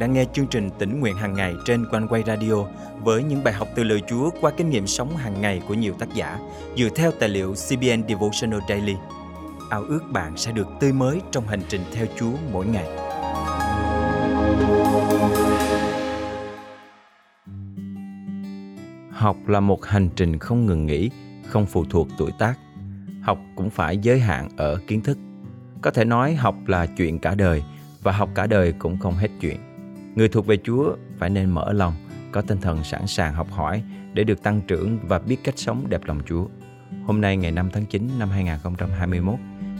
[0.00, 2.54] đang nghe chương trình tỉnh nguyện hàng ngày trên quanh quay radio
[3.00, 5.94] với những bài học từ lời Chúa qua kinh nghiệm sống hàng ngày của nhiều
[5.98, 6.38] tác giả
[6.76, 8.94] dựa theo tài liệu CBN Devotional Daily.
[9.70, 12.86] Ao ước bạn sẽ được tươi mới trong hành trình theo Chúa mỗi ngày.
[19.10, 21.10] Học là một hành trình không ngừng nghỉ,
[21.46, 22.54] không phụ thuộc tuổi tác.
[23.22, 25.18] Học cũng phải giới hạn ở kiến thức.
[25.82, 27.62] Có thể nói học là chuyện cả đời
[28.02, 29.69] và học cả đời cũng không hết chuyện.
[30.14, 31.94] Người thuộc về Chúa phải nên mở lòng,
[32.32, 33.82] có tinh thần sẵn sàng học hỏi
[34.14, 36.46] để được tăng trưởng và biết cách sống đẹp lòng Chúa.
[37.04, 39.34] Hôm nay ngày 5 tháng 9 năm 2021,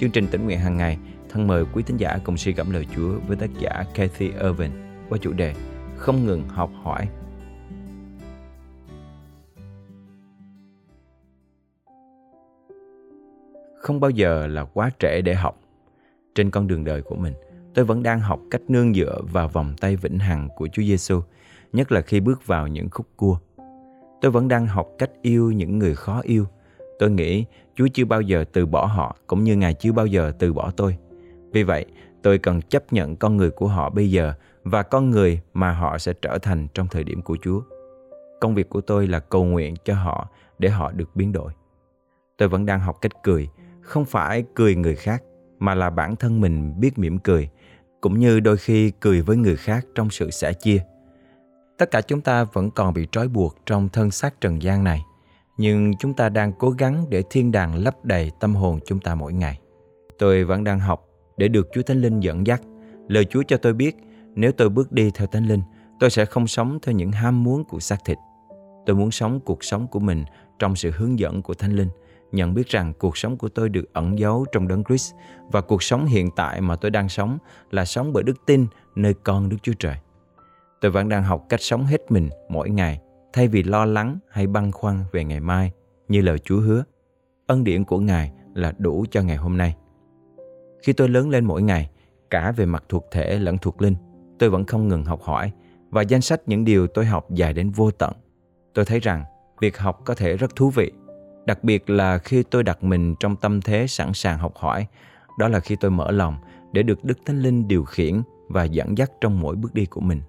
[0.00, 2.86] chương trình tỉnh nguyện hàng ngày thân mời quý tín giả cùng suy gẫm lời
[2.96, 4.70] Chúa với tác giả Kathy Irvin
[5.08, 5.54] qua chủ đề
[5.96, 7.08] Không ngừng học hỏi.
[13.80, 15.60] Không bao giờ là quá trễ để học.
[16.34, 17.34] Trên con đường đời của mình–
[17.74, 21.20] tôi vẫn đang học cách nương dựa vào vòng tay vĩnh hằng của Chúa Giêsu,
[21.72, 23.38] nhất là khi bước vào những khúc cua.
[24.20, 26.46] Tôi vẫn đang học cách yêu những người khó yêu.
[26.98, 30.32] Tôi nghĩ Chúa chưa bao giờ từ bỏ họ cũng như Ngài chưa bao giờ
[30.38, 30.96] từ bỏ tôi.
[31.52, 31.86] Vì vậy,
[32.22, 35.98] tôi cần chấp nhận con người của họ bây giờ và con người mà họ
[35.98, 37.60] sẽ trở thành trong thời điểm của Chúa.
[38.40, 41.52] Công việc của tôi là cầu nguyện cho họ để họ được biến đổi.
[42.36, 43.48] Tôi vẫn đang học cách cười,
[43.80, 45.22] không phải cười người khác
[45.58, 47.50] mà là bản thân mình biết mỉm cười
[48.02, 50.82] cũng như đôi khi cười với người khác trong sự sẻ chia.
[51.78, 55.02] Tất cả chúng ta vẫn còn bị trói buộc trong thân xác trần gian này,
[55.56, 59.14] nhưng chúng ta đang cố gắng để thiên đàng lấp đầy tâm hồn chúng ta
[59.14, 59.58] mỗi ngày.
[60.18, 62.62] Tôi vẫn đang học để được Chúa Thánh Linh dẫn dắt.
[63.08, 63.96] Lời Chúa cho tôi biết,
[64.34, 65.62] nếu tôi bước đi theo Thánh Linh,
[66.00, 68.18] tôi sẽ không sống theo những ham muốn của xác thịt.
[68.86, 70.24] Tôi muốn sống cuộc sống của mình
[70.58, 71.88] trong sự hướng dẫn của Thánh Linh–
[72.32, 75.14] nhận biết rằng cuộc sống của tôi được ẩn giấu trong đấng Christ
[75.52, 77.38] và cuộc sống hiện tại mà tôi đang sống
[77.70, 79.96] là sống bởi đức tin nơi con Đức Chúa Trời.
[80.80, 83.00] Tôi vẫn đang học cách sống hết mình mỗi ngày
[83.32, 85.72] thay vì lo lắng hay băn khoăn về ngày mai
[86.08, 86.84] như lời Chúa hứa.
[87.46, 89.76] Ân điển của Ngài là đủ cho ngày hôm nay.
[90.82, 91.90] Khi tôi lớn lên mỗi ngày,
[92.30, 93.94] cả về mặt thuộc thể lẫn thuộc linh,
[94.38, 95.52] tôi vẫn không ngừng học hỏi
[95.90, 98.12] và danh sách những điều tôi học dài đến vô tận.
[98.74, 99.24] Tôi thấy rằng
[99.60, 100.92] việc học có thể rất thú vị
[101.46, 104.86] Đặc biệt là khi tôi đặt mình trong tâm thế sẵn sàng học hỏi,
[105.38, 106.36] đó là khi tôi mở lòng
[106.72, 110.00] để được Đức Thánh Linh điều khiển và dẫn dắt trong mỗi bước đi của
[110.00, 110.20] mình.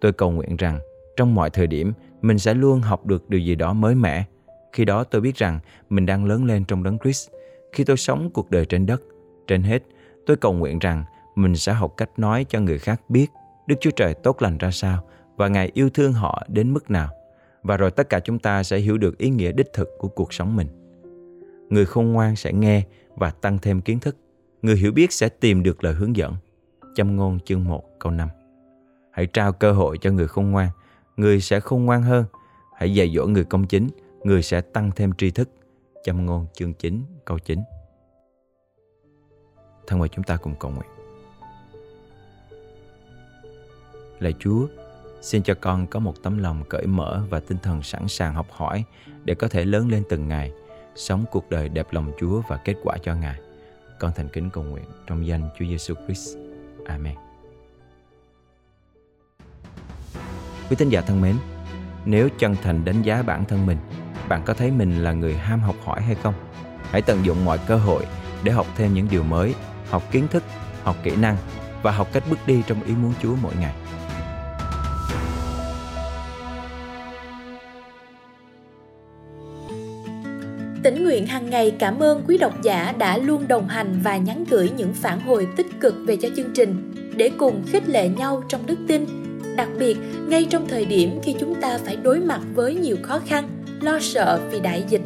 [0.00, 0.78] Tôi cầu nguyện rằng
[1.16, 1.92] trong mọi thời điểm
[2.22, 4.24] mình sẽ luôn học được điều gì đó mới mẻ.
[4.72, 7.28] Khi đó tôi biết rằng mình đang lớn lên trong đấng Christ.
[7.72, 9.02] Khi tôi sống cuộc đời trên đất,
[9.46, 9.82] trên hết,
[10.26, 13.26] tôi cầu nguyện rằng mình sẽ học cách nói cho người khác biết
[13.66, 15.02] Đức Chúa Trời tốt lành ra sao
[15.36, 17.08] và Ngài yêu thương họ đến mức nào
[17.62, 20.32] và rồi tất cả chúng ta sẽ hiểu được ý nghĩa đích thực của cuộc
[20.32, 20.68] sống mình.
[21.68, 22.82] Người khôn ngoan sẽ nghe
[23.16, 24.16] và tăng thêm kiến thức.
[24.62, 26.34] Người hiểu biết sẽ tìm được lời hướng dẫn.
[26.94, 28.28] Châm ngôn chương 1 câu 5
[29.10, 30.68] Hãy trao cơ hội cho người khôn ngoan,
[31.16, 32.24] người sẽ khôn ngoan hơn.
[32.76, 33.88] Hãy dạy dỗ người công chính,
[34.24, 35.50] người sẽ tăng thêm tri thức.
[36.04, 37.60] Châm ngôn chương 9 câu 9
[39.86, 40.90] Thân mời chúng ta cùng cầu nguyện.
[44.18, 44.66] Lạy Chúa,
[45.22, 48.46] Xin cho con có một tấm lòng cởi mở và tinh thần sẵn sàng học
[48.50, 48.84] hỏi
[49.24, 50.52] để có thể lớn lên từng ngày,
[50.94, 53.40] sống cuộc đời đẹp lòng Chúa và kết quả cho Ngài.
[53.98, 56.36] Con thành kính cầu nguyện trong danh Chúa Giêsu Christ.
[56.86, 57.14] Amen.
[60.70, 61.36] Quý tín giả thân mến,
[62.04, 63.78] nếu chân thành đánh giá bản thân mình,
[64.28, 66.34] bạn có thấy mình là người ham học hỏi hay không?
[66.90, 68.06] Hãy tận dụng mọi cơ hội
[68.44, 69.54] để học thêm những điều mới,
[69.90, 70.42] học kiến thức,
[70.82, 71.36] học kỹ năng
[71.82, 73.74] và học cách bước đi trong ý muốn Chúa mỗi ngày.
[80.82, 84.44] Tỉnh nguyện hàng ngày cảm ơn quý độc giả đã luôn đồng hành và nhắn
[84.50, 88.42] gửi những phản hồi tích cực về cho chương trình để cùng khích lệ nhau
[88.48, 89.06] trong đức tin.
[89.56, 89.96] Đặc biệt,
[90.28, 93.48] ngay trong thời điểm khi chúng ta phải đối mặt với nhiều khó khăn,
[93.80, 95.02] lo sợ vì đại dịch.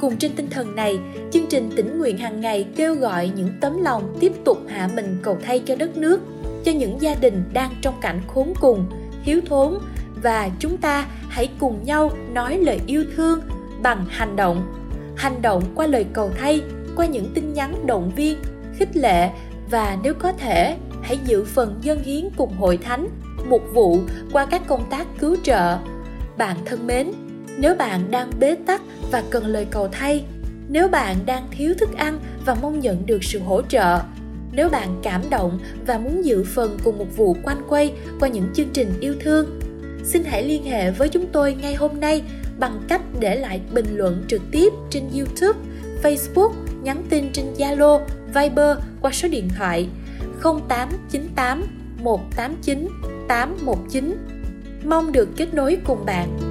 [0.00, 0.98] Cùng trên tinh thần này,
[1.32, 5.16] chương trình tỉnh nguyện hàng ngày kêu gọi những tấm lòng tiếp tục hạ mình
[5.22, 6.20] cầu thay cho đất nước,
[6.64, 8.86] cho những gia đình đang trong cảnh khốn cùng,
[9.24, 9.78] thiếu thốn
[10.22, 13.40] và chúng ta hãy cùng nhau nói lời yêu thương
[13.82, 14.85] bằng hành động
[15.16, 16.62] hành động qua lời cầu thay,
[16.96, 18.38] qua những tin nhắn động viên,
[18.78, 19.30] khích lệ
[19.70, 23.08] và nếu có thể, hãy giữ phần dân hiến cùng hội thánh,
[23.48, 23.98] mục vụ
[24.32, 25.78] qua các công tác cứu trợ.
[26.38, 27.12] Bạn thân mến,
[27.58, 30.24] nếu bạn đang bế tắc và cần lời cầu thay,
[30.68, 34.00] nếu bạn đang thiếu thức ăn và mong nhận được sự hỗ trợ,
[34.52, 38.48] nếu bạn cảm động và muốn dự phần cùng một vụ quanh quay qua những
[38.54, 39.60] chương trình yêu thương,
[40.04, 42.22] xin hãy liên hệ với chúng tôi ngay hôm nay
[42.58, 45.58] bằng cách để lại bình luận trực tiếp trên YouTube,
[46.02, 49.88] Facebook, nhắn tin trên Zalo, Viber qua số điện thoại
[50.42, 51.66] 0898
[52.02, 52.88] 189
[53.28, 54.16] 819.
[54.84, 56.45] Mong được kết nối cùng bạn